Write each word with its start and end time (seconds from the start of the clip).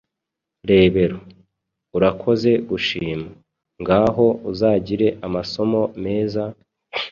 Rebero: 0.69 1.19
Urakoze 1.97 2.51
gushima. 2.69 3.27
Ngaho 3.81 4.25
uzagire 4.51 5.07
amasomo 5.27 5.81
meza, 6.03 6.43